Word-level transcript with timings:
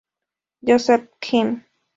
Joseph 0.65 1.09
Kim. 1.19 1.63